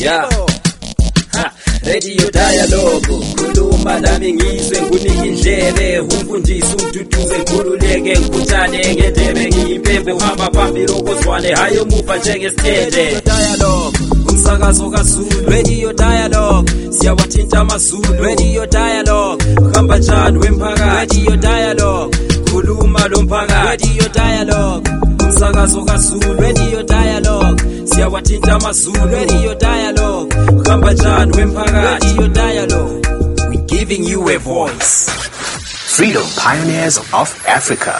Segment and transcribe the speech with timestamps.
[0.00, 0.28] yeah
[1.32, 1.44] Ha,
[1.86, 5.98] radio dialogue khuluma nami ngizwe ngunike indlebe.
[6.00, 9.46] Umfundisi umduduze ngikhululeke ngikhuthane ngendebe.
[9.48, 11.54] Ngiyimpembe uhamba phambili okozwane.
[11.54, 13.22] Hayi omuva njengesithende.
[13.24, 13.98] Dialogue
[14.28, 15.50] umsakazo kaZulu.
[15.50, 18.22] Radio dialogue siyawathinta amazulu.
[18.22, 21.16] Radio dialogue uhamba njani wemphakathi?
[21.24, 22.16] Radio dialogue
[22.50, 23.86] khuluma lo mphakathi.
[23.88, 24.90] Radio dialogue
[25.24, 26.40] umsakazo kaZulu.
[26.40, 27.49] Radio dialogue
[27.94, 33.08] siyawathinta amazulu radio dialogue uhamba njani radio dialogue.
[33.50, 35.10] We giving you a voice.
[35.96, 37.94] Freedom Pioneers of Africa.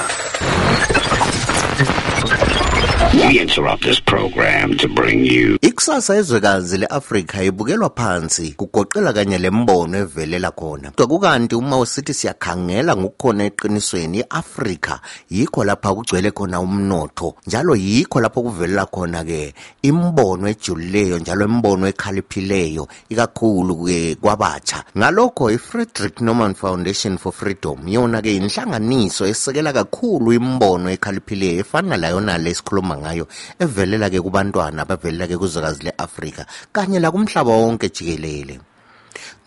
[3.01, 9.99] We interrupt this program to bring you Ikusasa ezwekazi leAfrika ibukelwa phansi kugoqela kanye lembono
[9.99, 10.91] evelela khona.
[10.91, 15.01] Kukanti uma usithi siyakhangela ngokukhona eqinisweni iAfrika
[15.31, 21.87] yikho lapha kugcwele khona umnotho njalo yikho lapho kuvelela khona ke imbono ejulileyo njalo imbono
[21.89, 24.85] ekhaliphileyo ikakhulu ke kwabatsha.
[24.99, 32.21] Ngalokho iFrederick Norman Foundation for Freedom yona ke inhlanganiso esekela kakhulu imbono ekhaliphileyo efana layo
[32.21, 32.51] nale
[32.91, 33.27] sikhuluma ngayo
[33.59, 38.60] evelela ke kubantwana bavelela ke kuzekazi le-afrika kanye la kumhlaba wonke jikelele.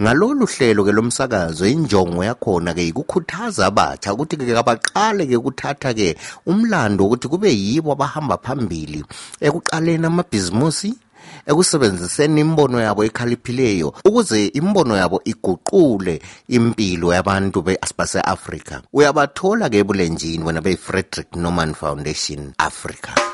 [0.02, 6.18] Ngalolu hlelo ke lomsakazo injongo yakhona ke ikukhuthaza abatsha ukuthi ke abaqale ke ukuthatha ke
[6.46, 9.04] umlando ukuthi kube yibo abahamba phambili
[9.40, 10.94] ekuqaleni amabhizimusi
[11.48, 17.62] ekusebenziseni imbono yabo ekhaliphileyo ukuze imbono yabo iguqule impilo yabantu
[17.98, 18.82] base-afrika.
[18.94, 23.33] Uyabathola ke ebulenjini wena beyi-frederick norman foundation africa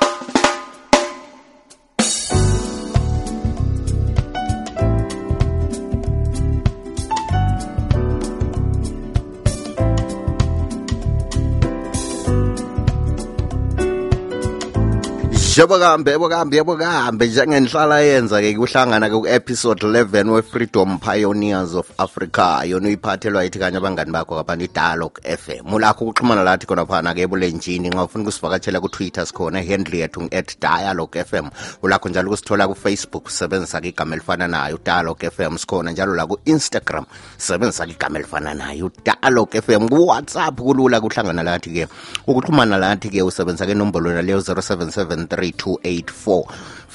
[15.59, 22.64] njengoba kuhambe kuhambe kuhambe njengenhlala yenza-ke kuhlangana-ke ku-episode 11 we-freedom pioneers of africa.
[22.64, 25.73] Yona uyiphathelwa yithi kanye abangani bakho kabantu i-dialog f m.
[25.73, 31.15] Ulakho ukuxhumana lathi khona phana-ke ebulenjini nxa ufuna ukusivakatshela kutwitter sikhona ihendle yethu ngu-at dialog
[31.15, 31.49] f m.
[31.83, 35.58] Ulakho njalo ukusithola kufacebook usebenzisa-ke igama elifana nayo udialog f m.
[35.58, 37.05] Sikhona njalo la ku-instagram
[37.37, 39.89] usebenzisa-ke igama elifana nayo udialog f m.
[39.89, 41.87] Kuwhatsapp kulula kuhlangana lathi-ke.
[42.27, 45.48] Ukuxhumana lathi-ke usebenzisa-ke enombolo naleyo 0773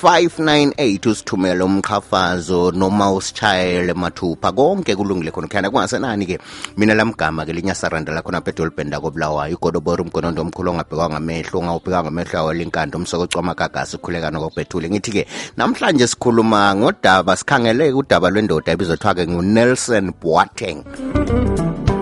[0.05, 4.53] 598 usithumele umqhafazo noma usitshayele mathupha.
[4.53, 6.39] Konke kulungile khona khuyana kungasenani-ke
[6.77, 12.99] mina lamgama-ke linyasarandela khona pha edolibheni lakobulawayo igodobora umgonondo omkhulu ongabhekwa ngamehlo ongawubheka ngamehlo awolinkando
[12.99, 15.27] umsokoco amagagasi ukhuleka nokobhethule ngithi-ke
[15.57, 21.94] namhlanje sikhuluma ngodaba sikhangeleke udaba lwendoda ebizothiwa-ke ngunelson boateng.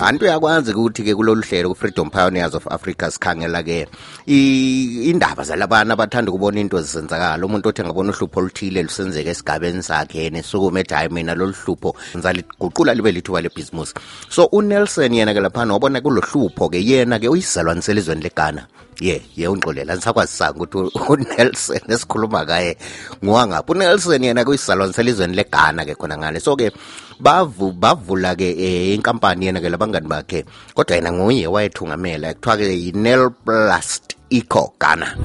[0.00, 3.84] Anti uyakwazi ukuthi ke kulolu hlelo ku-freedom pioneers of africa sikhangela ke
[4.26, 10.80] indaba zalabana abathanda ukubona into zisenzakala umuntu othi angabona uhlupho oluthile lusenzeka esigabeni sakhe nesukume
[10.80, 13.94] ethi hayi mina lolu hlupho nzaliguqula libe lithuba lebhizimusi.
[14.30, 18.66] So unelson yena ke laphana wabona kulo hlupho ke yena ke uyisizalwanisela izweni legana
[19.00, 20.78] ye ye ungixolela nisakwazisanga ukuthi
[21.12, 22.76] unelson esikhuluma kaye
[23.24, 26.40] nguwangaphi unelson yena kuyisizalwane selizweni legana ke khona ngale.
[26.40, 26.72] So ke
[27.20, 30.44] bavu bavula ke eh, inkampani yena ke labangani bakhe.
[30.74, 35.16] Kodwa yena nguye wayethungamela kuthiwa ke yi-nel plast eco ghana.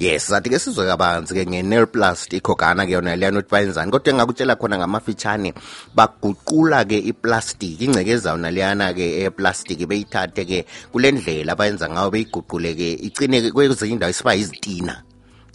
[0.00, 4.12] Yes sathi ke sizwe kabanzi ke nge-nail plast ikhogana ke yona leyana ukuthi bayenzani kodwa
[4.12, 5.52] engakutshela khona ngamafitshane
[5.94, 12.72] baguqula ke iplastiki ingcekeza yona leyana ke eplastiki beyithathe ke kule ndlela abayenza ngayo beyiguqule
[12.80, 14.96] ke icine ke kwezinye indawo isiba izitina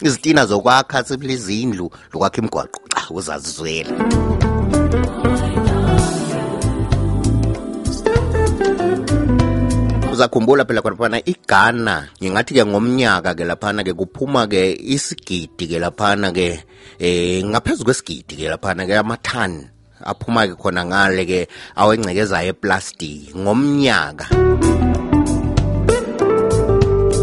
[0.06, 2.80] izitina zokwakha sibili izindlu lokwakha imigwaqo.
[2.94, 3.92] Xa uzazizwela
[10.16, 16.32] uzakhumbula phela khonaphana igana ngingathi ke ngomnyaka ke laphana ke kuphuma ke isigidi ke laphana
[16.32, 16.64] ke
[16.96, 21.40] eh ngaphezu kwesigidi ke laphana ke amathani aphuma ke khona ngale ke
[21.76, 24.26] awengcekezayo eplastiki ngomnyaka.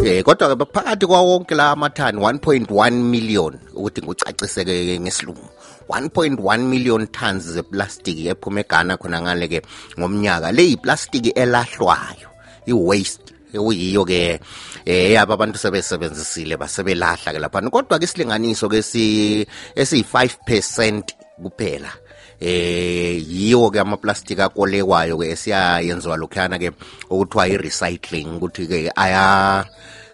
[0.04, 5.48] Eh kodwa ke phakathi kwa wonke la amathani 1.1 million ukuthi ngucaciseke ngesilungu.
[5.90, 9.60] 1.1 million tons zeplastiki ephuma eGhana khona ngale ke
[10.00, 10.52] ngomnyaka.
[10.52, 12.33] Le yiplastiki elahlwayo
[12.68, 14.42] i-waste ekuyiyo ke
[14.86, 17.70] eh yaba abantu sebesebenzisile basebelahla ke laphana.
[17.70, 19.46] Kodwa ke isilinganiso ke si
[19.78, 21.94] esi5% kuphela
[22.42, 26.74] eh yiwo ke amaplastic akolekwayo ke esiyayenziwa lokhana ke
[27.10, 29.64] okuthiwa i-recycling ukuthi ke aya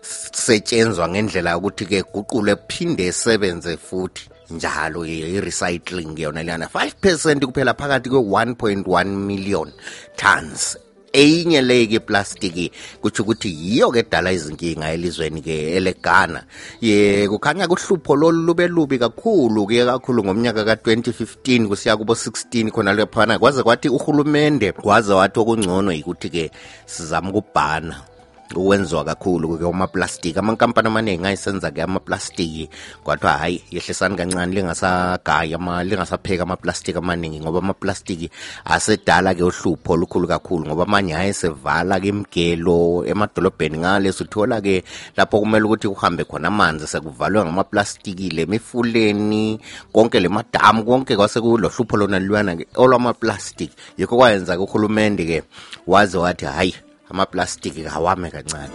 [0.03, 7.73] setshenzwa ngendlela ukuthi ke guqule phinde esebenze futhi njalo i-recycling yona leyana 5 percent kuphela
[7.73, 9.71] phakathi kwe 1.1 million
[10.17, 10.77] tons
[11.13, 12.71] eyinye leke iplastiki
[13.01, 16.43] kutsho ukuthi yiyo ke edala izinkinga elizweni ke elegana.
[16.81, 22.93] Ye kukhanya kuhlupho lolu lube lubi kakhulu ke kakhulu ngomnyaka ka-2015 kusiya kubo 16 khona
[22.93, 26.51] lephana kwaze kwathi uhulumende kwaze wathi okungcono yikuthi ke
[26.85, 28.18] sizama ukubhana
[28.55, 32.69] ukwenziwa kakhulu-ke umaplastiki amankampani amaningi ayisenza-ke amaplastiki
[33.03, 38.31] kwathiwa hhayi yehlisani kancane lingasagayi lingasapheki amaplastiki amaningi ngoba amaplastiki
[38.65, 44.83] asedala-ke uhlupho olukhulu kakhulu ngoba amanye ayesevala-ke imigelo emadolobheni ngale sithola-ke
[45.17, 49.59] lapho kumele ukuthi kuhambe khona amanzi sekuvalwe ngamaplastiki le mifuleni
[49.93, 53.75] konke le madamu konke kwasekulo hlupho lona luyana-ke olwamaplastiki.
[53.97, 55.43] Yikho kwayenza-ke uhulumende-ke
[55.87, 58.73] waze wathi hhayi amaplastiki kawame kancane.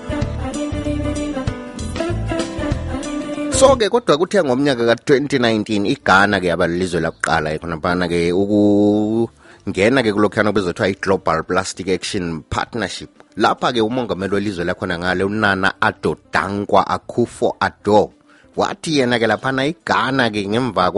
[3.54, 10.90] So-ke kodwa kuthe ngomnyaka ka-2019 ighana ke yaba lilizwe lakuqala e, khonaphana-ke ukungena-ke kulokhuyana obezothiwa
[10.90, 13.10] i-global plastic action partnership.
[13.38, 18.10] Lapha-ke umongameli welizwe lakhona ngale unana adodankwa akhufo ado
[18.56, 20.90] wathi yena ke laphana ighana ke ngemva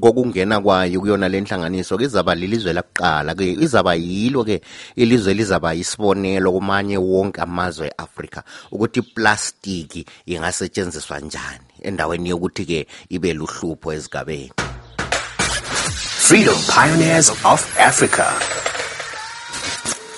[0.00, 4.62] kokungena kwayo kuyona le nhlanganiso ke izaba lilizwe lakuqala ke izaba yilo ke
[4.96, 13.34] ilizwe elizaba isibonelo kumanye wonke amazwe e-afrika ukuthi iplastiki ingasetshenziswa njani endaweni yokuthi ke ibe
[13.34, 14.52] luhlupho ezigabeni
[16.24, 18.24] Freedom Pioneers of Africa.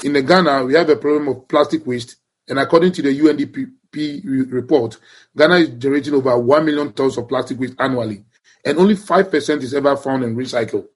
[0.06, 2.14] In the Ghana, we have a problem of plastic waste,
[2.46, 3.72] and according to the UNDP
[4.24, 4.98] report,
[5.36, 8.24] Ghana is generating over 1 million tons of plastic waste annually,
[8.64, 10.86] and only 5% is ever found and recycled.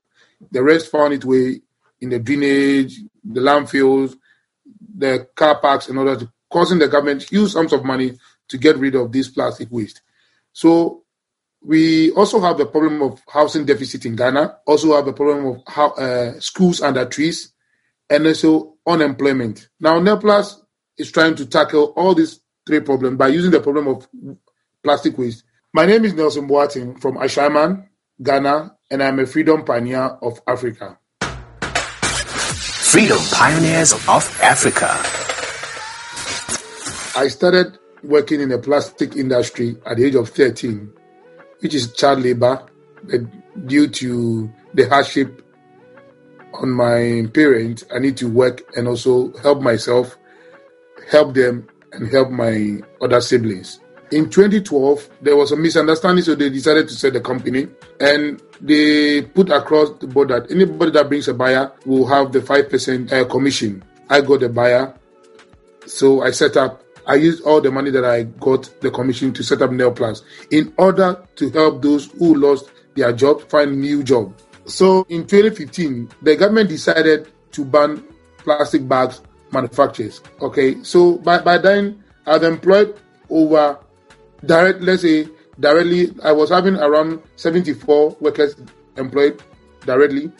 [0.51, 1.61] The rest found its way
[2.01, 4.17] in the drainage, the landfills,
[4.97, 8.19] the car parks, and others, causing the government huge sums of money
[8.49, 10.03] to get rid of this plastic waste.
[10.53, 11.05] So
[11.63, 15.63] we also have the problem of housing deficit in Ghana, also have the problem of
[15.67, 17.53] how, uh, schools under trees,
[18.09, 19.69] and also unemployment.
[19.79, 20.57] Now, Nelplast
[20.97, 24.09] is trying to tackle all these three problems by using the problem of
[24.83, 25.45] plastic waste.
[25.73, 27.87] My name is Nelson Boateng from Ashaiman,
[28.23, 30.99] Ghana, and I'm a freedom pioneer of Africa.
[32.91, 34.89] Freedom Pioneers of Africa.
[37.17, 40.93] I started working in the plastic industry at the age of 13,
[41.61, 42.67] which is child labor,
[43.05, 43.21] but
[43.67, 45.47] due to the hardship
[46.55, 50.19] on my parents, I need to work and also help myself,
[51.11, 53.81] help them, and help my other siblings.
[54.13, 57.69] In 2012, there was a misunderstanding, so they decided to sell the company
[58.01, 62.41] and they put across the board that anybody that brings a buyer will have the
[62.41, 63.85] 5% uh, commission.
[64.09, 64.93] I got the buyer,
[65.87, 69.45] so I set up, I used all the money that I got the commission to
[69.45, 74.03] set up Nelplast in order to help those who lost their job find a new
[74.03, 74.35] job.
[74.67, 78.03] So in 2015, the government decided to ban
[78.39, 79.21] plastic bags
[79.53, 80.21] manufacturers.
[80.41, 82.99] Okay, so by, by then I've employed
[83.29, 83.79] over
[84.45, 88.57] direct, let's say directly, I was having around 74 workers
[88.97, 89.43] employed
[89.85, 90.31] directly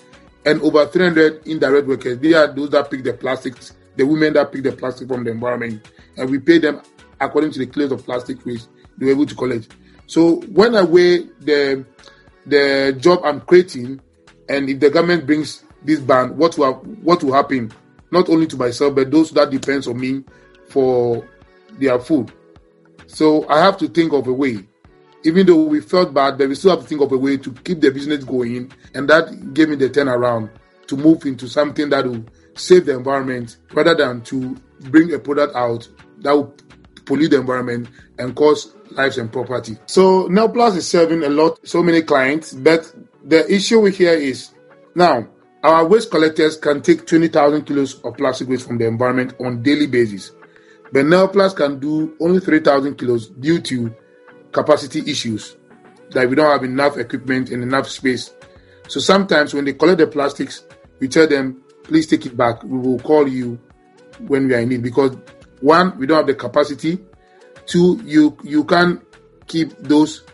[0.47, 2.19] and over 300 indirect workers.
[2.19, 5.31] They are those that pick the plastics, the women that pick the plastic from the
[5.31, 6.81] environment, and we pay them
[7.21, 8.69] according to the kilos of plastic waste
[9.01, 9.69] they were able to collect.
[10.07, 11.85] So when I weigh the
[12.47, 14.01] the job I'm creating,
[14.49, 17.73] and if the government brings this ban, what will what will happen?
[18.11, 20.25] Not only to myself, but those that depends on me
[20.69, 21.27] for
[21.79, 22.33] their food.
[23.07, 24.67] So I have to think of a way.
[25.25, 27.53] Even though we felt bad, but we still have to think of a way to
[27.53, 30.51] keep the business going, and that gave me the turnaround
[30.87, 32.25] to move into something that will
[32.55, 34.57] save the environment rather than to
[34.91, 35.89] bring a product out
[36.19, 36.55] that will
[37.05, 37.89] pollute the environment
[38.19, 39.77] and cause lives and property.
[39.87, 42.93] So now Plus is serving a lot, so many clients, but
[43.25, 44.51] the issue we here is
[44.95, 45.29] now
[45.63, 49.87] our waste collectors can take 20,000 kilos of plastic waste from the environment on daily
[49.87, 50.33] basis.
[50.93, 53.95] But Nelplast can do only 3,000 kilos due to
[54.53, 55.57] capacity issues
[56.11, 58.35] that we don't have enough equipment and enough space.
[58.89, 60.65] So sometimes when they collect the plastics,
[60.99, 62.63] we tell them, please take it back.
[62.65, 63.61] We will call you
[64.27, 65.17] when we are in need because
[65.61, 66.99] one, we don't have the capacity.
[67.67, 69.01] Two, you you can't
[69.47, 70.25] keep those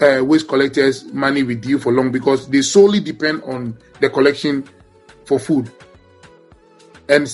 [0.00, 4.64] uh, waste collectors money with you for long because they solely depend on the collection
[5.24, 5.70] for food.
[7.08, 7.26] And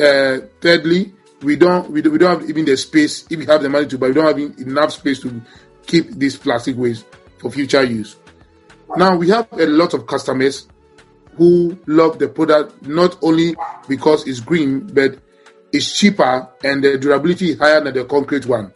[0.00, 3.26] uh, thirdly, we don't we, we don't have even the space.
[3.30, 5.40] If we have the money to buy, we don't have enough space to
[5.86, 7.04] keep this plastic waste
[7.38, 8.16] for future use.
[8.96, 10.66] Now we have a lot of customers
[11.36, 13.54] who love the product not only
[13.86, 15.18] because it's green, but
[15.72, 18.72] it's cheaper and the durability higher than the concrete one.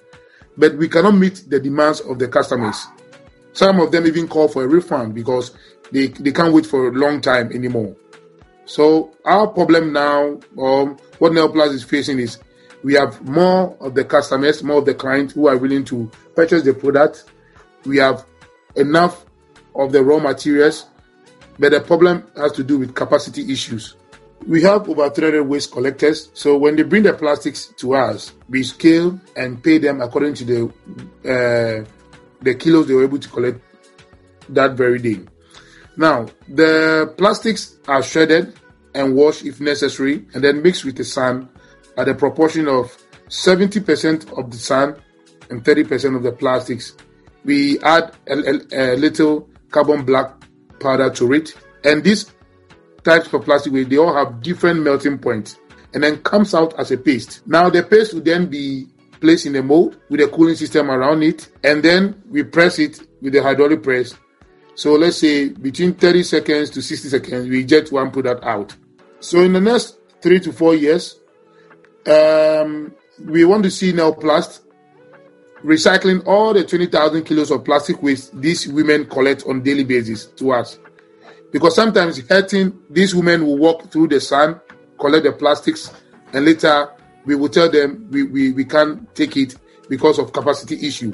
[0.56, 2.86] But we cannot meet the demands of the customers.
[3.52, 5.52] Some of them even call for a refund because
[5.90, 7.94] they, they can't wait for a long time anymore.
[8.64, 12.38] So our problem now, um, what Nelplast is facing is
[12.82, 16.62] we have more of the customers, more of the clients who are willing to purchase
[16.62, 17.24] the product.
[17.84, 18.24] We have
[18.76, 19.24] enough
[19.74, 20.86] of the raw materials,
[21.58, 23.96] but the problem has to do with capacity issues.
[24.46, 28.64] We have over 300 waste collectors, so when they bring the plastics to us, we
[28.64, 30.72] scale and pay them according to
[31.22, 31.84] the uh,
[32.42, 33.60] the kilos they were able to collect
[34.48, 35.20] that very day.
[35.96, 38.54] Now, the plastics are shredded
[38.94, 41.48] and washed if necessary, and then mixed with the sand
[41.96, 42.96] at a proportion of
[43.28, 44.96] 70% of the sand
[45.50, 46.96] and 30% of the plastics.
[47.44, 50.30] We add a, a, a little carbon black
[50.80, 52.32] powder to it, and these
[53.04, 55.58] types of plastic they all have different melting points,
[55.94, 57.42] and then comes out as a paste.
[57.46, 58.88] Now the paste will then be
[59.22, 63.00] placed in a mold with a cooling system around it, and then we press it
[63.22, 64.14] with a hydraulic press.
[64.74, 68.74] So let's say between 30 seconds to 60 seconds, we eject one product out.
[69.20, 71.20] So in the next three to four years,
[72.06, 72.92] um,
[73.24, 74.60] we want to see Nelplast
[75.62, 80.52] recycling all the 20,000 kilos of plastic waste these women collect on daily basis to
[80.52, 80.78] us.
[81.52, 84.60] Because sometimes hurting, these women will walk through the sun,
[84.98, 85.92] collect the plastics,
[86.32, 86.90] and later
[87.24, 89.54] we will tell them we, we, we can't take it
[89.88, 91.12] because of capacity issue.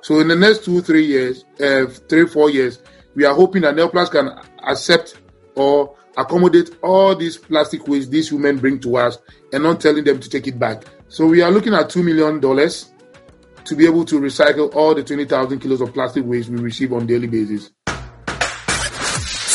[0.00, 2.80] So in the next two, three years, uh, three, four years,
[3.14, 4.30] we are hoping that Nelplast can
[4.66, 5.20] accept
[5.54, 9.18] or accommodate all these plastic waste these women bring to us
[9.52, 10.84] and not telling them to take it back.
[11.08, 15.60] So we are looking at $2 million to be able to recycle all the 20,000
[15.60, 17.70] kilos of plastic waste we receive on daily basis.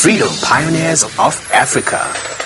[0.01, 2.36] Freedom Pioneers of Africa.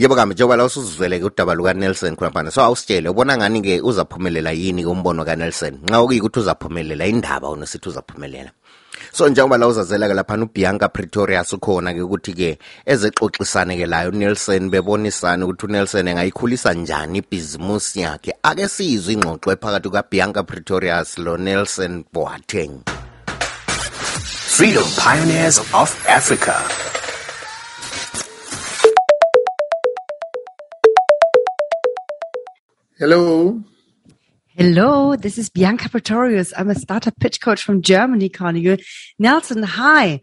[0.00, 5.24] Yebo kambe njengoba la usuzwele-ke udaba lukanelson khonaphana so awusitshele ubona ngani-ke uzaphumelela yini-ke umbono
[5.24, 8.50] kanelson nxa okuyikuthi uzaphumelela indaba unesithi uzaphumelela.
[9.12, 16.08] So njengoba la uzazela-ke laphana ubianca pretorius ukhona-ke ukuthi-ke ezexoxisane-ke layo unelson bebonisane ukuthi unelson
[16.08, 18.32] engayikhulisa njani ibhizimusi yakhe?
[18.42, 22.80] Ake sizwe ingxoxo ephakathi kukabianca pretorius lo-nelson boateng.
[24.56, 26.89] Freedom Pioneers of Africa.
[33.00, 33.58] Hello.
[34.48, 36.52] Hello, this is Bianca Pretorius.
[36.54, 38.84] I'm a startup pitch coach from Germany, Carnegie.
[39.18, 40.20] Nelson, hi.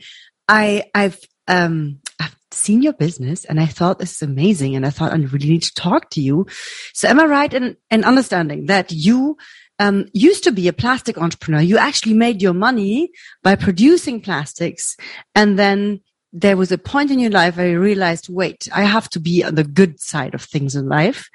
[0.47, 4.91] I, I've, um, I've seen your business and I thought this is amazing and I
[4.91, 6.45] thought I really need to talk to you.
[6.93, 9.37] So am I right in, in understanding that you,
[9.79, 11.61] um, used to be a plastic entrepreneur?
[11.61, 13.09] You actually made your money
[13.41, 14.95] by producing plastics
[15.33, 16.01] and then
[16.33, 19.43] there was a point in your life where you realized, wait, I have to be
[19.43, 21.29] on the good side of things in life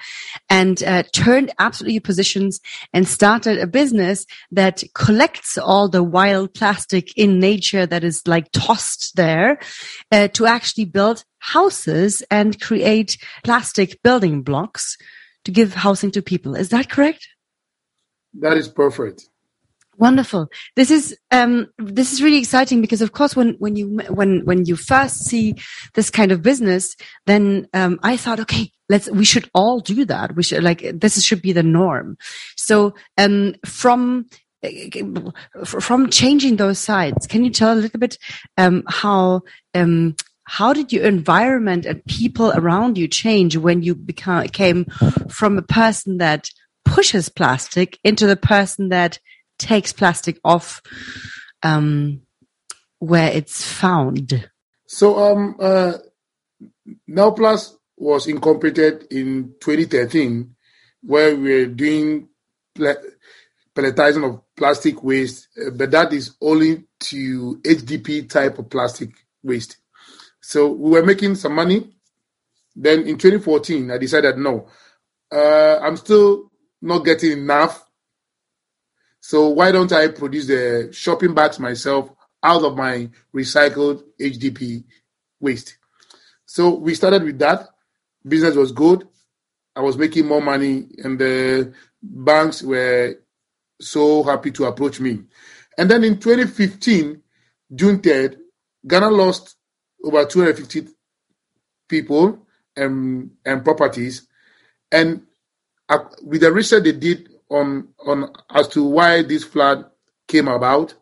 [0.50, 2.60] and uh, turned absolutely positions
[2.92, 8.52] and started a business that collects all the wild plastic in nature that is like
[8.52, 9.58] tossed there
[10.10, 14.96] uh, to actually build houses and create plastic building blocks
[15.44, 16.54] to give housing to people.
[16.54, 17.26] Is that correct?
[18.34, 19.28] That is perfect.
[19.98, 20.48] Wonderful.
[20.74, 24.64] This is um, this is really exciting because, of course, when when you when when
[24.64, 25.54] you first see
[25.94, 26.96] this kind of business,
[27.26, 30.34] then um, I thought, okay, let's we should all do that.
[30.34, 32.16] We should like this should be the norm.
[32.56, 34.26] So um, from
[35.64, 38.16] from changing those sides, can you tell a little bit
[38.56, 39.42] um, how
[39.74, 44.86] um, how did your environment and people around you change when you became came
[45.28, 46.48] from a person that
[46.84, 49.18] pushes plastic into the person that
[49.62, 50.82] takes plastic off
[51.62, 52.22] um,
[52.98, 54.48] where it's found?
[54.86, 55.98] So, um, uh,
[57.96, 60.54] was incorporated in 2013,
[61.02, 62.28] where we are doing
[62.76, 69.10] pelletizing of plastic waste, uh, but that is only to HDP type of plastic
[69.42, 69.78] waste.
[70.40, 71.94] So we were making some money.
[72.74, 74.68] Then in 2014, I decided no,
[75.30, 76.50] uh, I'm still
[76.80, 77.86] not getting enough
[79.22, 82.10] so why don't I produce the shopping bags myself
[82.42, 84.82] out of my recycled HDP
[85.40, 85.78] waste?
[86.44, 87.68] So we started with that.
[88.26, 89.06] Business was good.
[89.76, 93.14] I was making more money, and the banks were
[93.80, 95.22] so happy to approach me.
[95.78, 97.22] And then in 2015,
[97.76, 98.38] June 3rd,
[98.86, 99.54] Ghana lost
[100.04, 100.88] over 250
[101.88, 102.44] people
[102.76, 104.26] and, and properties.
[104.90, 105.22] And
[105.88, 109.84] uh, with the research they did on on as to why this flood
[110.26, 110.94] came about,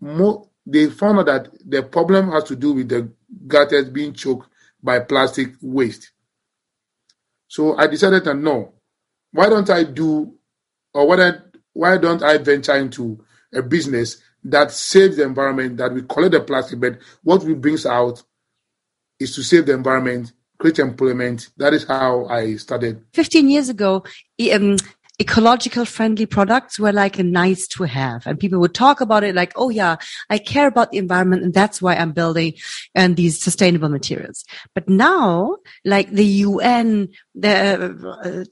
[0.00, 3.10] more, they found out that the problem has to do with the
[3.46, 4.48] gutters being choked
[4.82, 6.10] by plastic waste.
[7.48, 8.74] So I decided that no,
[9.32, 10.34] why don't I do,
[10.92, 11.42] or why don't,
[11.72, 16.40] why don't I venture into a business that saves the environment, that we collect the
[16.40, 18.22] plastic, but what we brings out
[19.18, 21.50] is to save the environment, create employment.
[21.56, 23.02] That is how I started.
[23.14, 24.04] 15 years ago,
[24.52, 24.76] um,
[25.20, 29.34] ecological friendly products were like a nice to have and people would talk about it
[29.34, 29.96] like, Oh yeah,
[30.28, 32.54] I care about the environment and that's why I'm building
[32.94, 34.44] and these sustainable materials.
[34.74, 38.44] But now, like the UN, the, uh,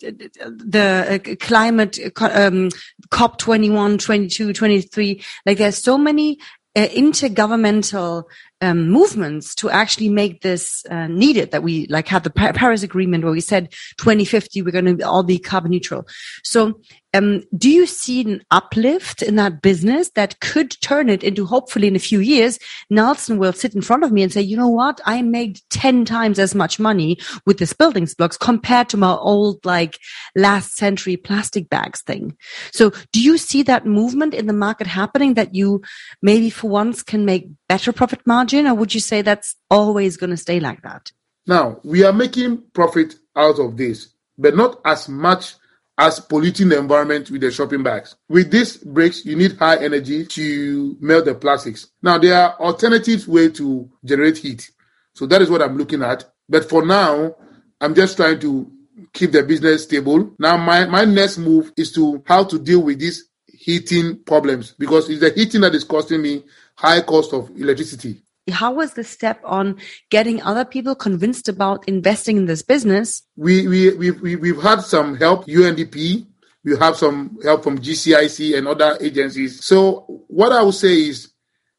[0.49, 2.69] the uh, climate, uh, um,
[3.11, 6.38] COP 21, 22, 23, like there's so many
[6.75, 8.25] uh, intergovernmental
[8.62, 13.25] um, movements to actually make this uh, needed that we like had the Paris Agreement
[13.25, 16.07] where we said 2050 we're going to all be carbon neutral.
[16.45, 16.81] So,
[17.14, 21.87] um, do you see an uplift in that business that could turn it into hopefully
[21.87, 24.69] in a few years, Nelson will sit in front of me and say, you know
[24.69, 24.99] what?
[25.04, 29.62] I made 10 times as much money with this building blocks compared to my old
[29.66, 29.99] like
[30.35, 32.35] last century plastic bags thing.
[32.73, 35.83] So do you see that movement in the market happening that you
[36.23, 40.30] maybe for once can make better profit margin or would you say that's always going
[40.30, 41.11] to stay like that?
[41.47, 45.54] Now, we are making profit out of this, but not as much
[45.99, 48.16] as polluting the environment with the shopping bags.
[48.28, 51.88] With these bricks, you need high energy to melt the plastics.
[52.02, 54.71] Now, there are alternative way to generate heat.
[55.14, 56.25] So that is what I'm looking at.
[56.49, 57.35] But for now,
[57.80, 58.71] I'm just trying to
[59.12, 60.35] keep the business stable.
[60.38, 65.09] Now, my, my next move is to how to deal with these heating problems because
[65.11, 66.42] it's the heating that is costing me
[66.75, 68.22] high cost of electricity.
[68.51, 69.77] How was the step on
[70.11, 73.23] getting other people convinced about investing in this business?
[73.37, 76.27] we we we've, we- we've had some help UNDP.
[76.65, 79.65] We have some help from GCIC and other agencies.
[79.65, 81.33] So what I would say is,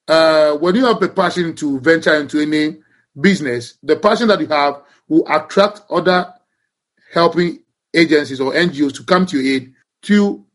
[0.09, 2.79] uh, when you have a passion to venture into any
[3.19, 6.33] business, the passion that you have will attract other
[7.13, 7.59] helping
[7.93, 10.45] agencies or NGOs to come to your aid to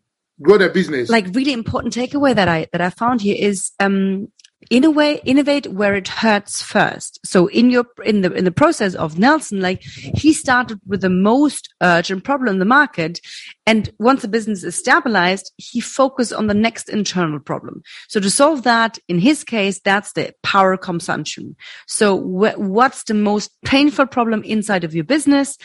[0.42, 1.08] grow their business.
[1.08, 4.30] like really important takeaway that I that I found here is um
[4.70, 7.20] in a way innovate where it hurts first.
[7.24, 11.10] So in your in the in the process of Nelson, like he started with the
[11.10, 13.20] most urgent problem in the market,
[13.66, 17.82] and once the business is stabilized, he focused on the next internal problem.
[18.08, 21.56] So to solve that, in his case, that's the power consumption.
[21.86, 25.56] So wh- what's the most painful problem inside of your business,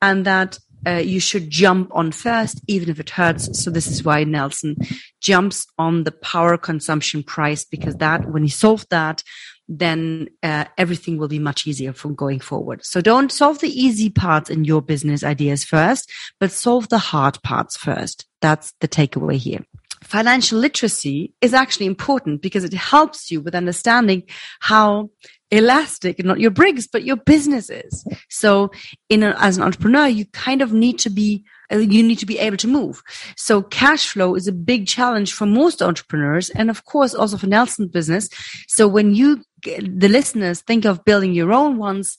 [0.00, 3.62] and that uh, you should jump on first, even if it hurts.
[3.62, 4.76] So this is why Nelson
[5.20, 9.22] jumps on the power consumption price because that when he solved that,
[9.68, 12.84] then uh, everything will be much easier from going forward.
[12.84, 17.42] So don't solve the easy parts in your business ideas first, but solve the hard
[17.42, 18.26] parts first.
[18.40, 19.64] That's the takeaway here.
[20.04, 24.22] Financial literacy is actually important because it helps you with understanding
[24.60, 25.10] how
[25.50, 28.04] elastic, not your bricks, but your businesses.
[28.28, 28.70] So
[29.08, 32.26] in a, as an entrepreneur, you kind of need to be, uh, you need to
[32.26, 33.02] be able to move.
[33.36, 36.50] So cash flow is a big challenge for most entrepreneurs.
[36.50, 38.28] And of course, also for Nelson business.
[38.66, 42.16] So when you, the listeners think of building your own ones,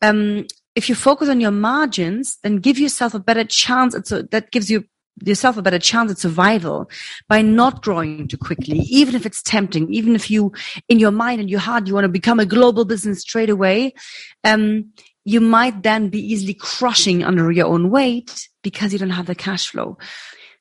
[0.00, 3.94] um, if you focus on your margins, then give yourself a better chance.
[4.10, 4.84] A, that gives you
[5.24, 6.90] yourself a better chance at survival
[7.28, 10.52] by not growing too quickly, even if it's tempting, even if you,
[10.88, 13.94] in your mind and your heart, you want to become a global business straight away.
[14.44, 14.92] Um,
[15.24, 19.34] you might then be easily crushing under your own weight because you don't have the
[19.34, 19.98] cash flow.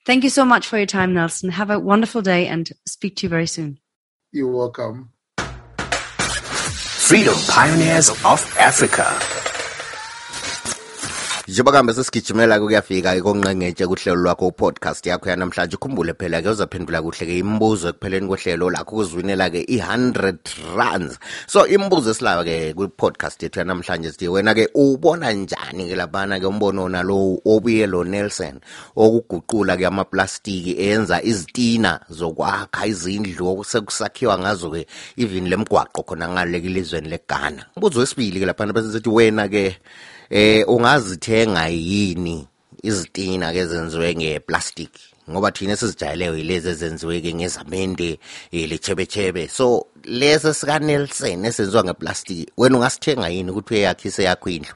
[0.05, 1.49] Thank you so much for your time, Nelson.
[1.49, 3.79] Have a wonderful day and speak to you very soon.
[4.31, 5.11] You're welcome.
[7.11, 9.40] Freedom Pioneers of Africa.
[11.51, 15.75] Njengoba kuhambe sesigijimela-ke kuyafika-ke konqengetshe kuhlelo lwakho upodcast yakho yanamhlanje.
[15.75, 20.39] Ukhumbule phela-ke uzaphendula kuhle-ke imibuzo ekupheleni kohlelo lakho ukuzwinela-ke i-100
[20.75, 21.19] runs.
[21.47, 28.03] So imibuzo esilaba-ke kwi-podcast yethu yanamhlanje sithi wena-ke ubona njani-ke laphana-ke umbono nalowo obuye lo
[28.03, 28.61] nelson
[28.95, 34.87] okuguqula-ke amaplastiki enza izitina zokwakha izindlu sekusakhiwa ngazo-ke
[35.17, 39.75] even lemgwaqo khona ngaleki lizweni legana umbuzo wesibili-ke laphana bese sithi wena-ke
[40.31, 42.47] eh ungazithenga yini?
[42.83, 44.89] Izitina ke zenziwe ngeplastic
[45.29, 48.19] ngoba thina sizijayeleyo yilezi ezenziwe ke ngezamende
[48.51, 54.73] lechebechebe so lesi sika Nelson esenziwa ngeplastic wena ungasithenga yini ukuthi uyakhise yakho indlu?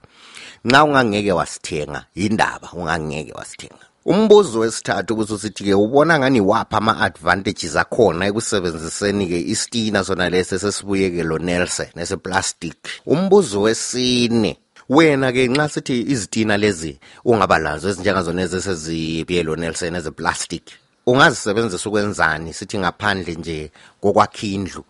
[0.66, 3.86] Nxa ungangeke wasithenga indaba ungangeke wasithenga.
[4.06, 11.38] Umbuzo wesithathu ukuthi usithi-ke ubona ngani waphi ama-advantages akhona ekusebenziseni-ke isitina sona lesi esesibuye-ke lo
[11.38, 12.78] nelson eseplastic?
[13.06, 14.58] Umbuzo wesine
[14.90, 20.66] wena-ke nxa sithi izitina lezi ungaba lazo ezinjengazona ezesezibiyelo nelson ezeplastic
[21.06, 22.54] ungazisebenzisa ukwenzani?
[22.54, 23.72] Sithi ngaphandle nje
[24.02, 24.84] kokwakha indlu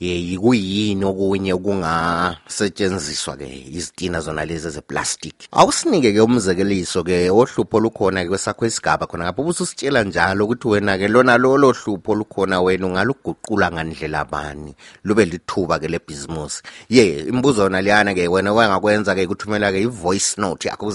[0.00, 8.24] eh kuyini okunye okungasetshenziswa ke izitina zona lezi ezeplastic awusinike ke umzekeliso ke ohlupho olukhona
[8.24, 13.72] kwesakho isigaba khona ngapha ubususitshela njalo ukuthi wena ke lona lolo hlupho olukhona wena ungaluguqula
[13.72, 14.74] ngandlela bani?
[15.04, 16.62] Lube lithuba ke lebhizimusi.
[16.88, 20.86] Ye imbuzo yona liyana ke wena wangakwenza ke kuthumela ke i-voice note yakho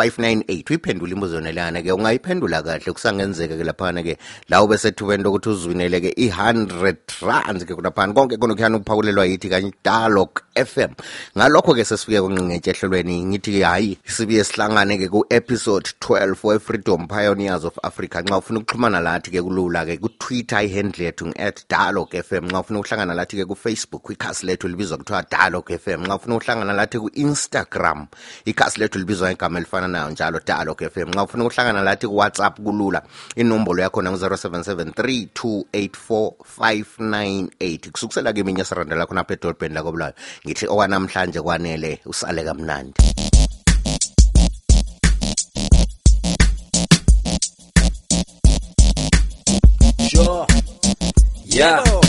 [0.00, 4.16] ku-0773284598 uyiphendula imbuzo yona ke ungayiphendula kahle kusangenzeka ke laphana ke
[4.48, 9.48] la ube sethubeni lokuthi uzwinele ke i-100 rand ke kunaphana konke khona kuyani ukuphakulelwa yithi
[9.48, 10.92] kanye dialog fm
[11.36, 17.78] ngalokho ke sesifike kunqingetshe ehlelweni ngithi hayi sibuye sihlangane ke ku-episode 12 we-freedom pioneers of
[17.82, 18.22] africa.
[18.22, 22.78] Nxa ufuna ukuxhumana lathi ke kulula ke kutwitter ihandle yethu ngu-at dialog fm nxa ufuna
[22.80, 28.06] ukuhlangana lathi ke kufacebook ikhasi lethu libizwa kuthiwa dialog fm nxa ufuna ukuhlangana lathi ku-instagram
[28.44, 33.02] ikhasi lethu libizwa ngegama elifana nayo njalo dialog fm nxa ufuna ukuhlangana lathi ku-whatsapp kulula.
[33.36, 40.12] Inombolo yakhona ngu-0773 284 kusukisela ke minye sirandela khona apha edolobheni lakobulayo
[40.46, 42.94] ngithi okwanamhlanje kwanele usale kamnandi
[50.10, 50.46] Sure.
[51.46, 51.99] Yeah.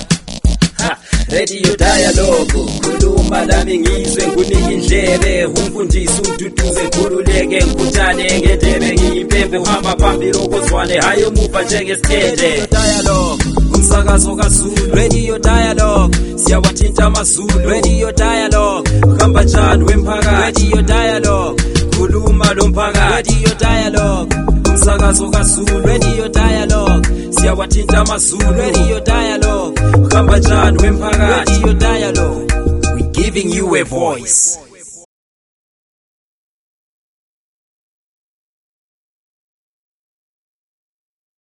[1.31, 2.53] Radio Dialogue.
[2.81, 8.93] Khuluma nami ngizwe ngunike indlebe umfundisi ududuze khululeke ngikhuthane ngendebe.
[8.93, 10.97] Ngiyimpembe uhamba phambili okozwane.
[10.99, 13.43] Hayi umuva njengesithethe Dialogue.
[13.75, 14.95] Umsakazo kaZulu.
[14.95, 16.17] Radio Dialogue.
[16.35, 17.59] Siyawathinta amazulu.
[17.69, 18.91] Radio Dialogue.
[19.19, 20.63] Hamba njani wemphakathi?
[20.69, 21.63] Radio Dialogue.
[21.97, 23.33] Khuluma lo mphakathi.
[23.33, 24.35] Radio Dialogue.
[24.81, 27.07] Umsakazo kaZulu Radio Dialogue.
[27.29, 29.81] Siyawathinta amazulu Radio Dialogue.
[30.13, 31.51] Hamba njani wemphakathi?
[31.61, 32.53] Radio Dialogue.
[32.95, 34.57] We giving you a voice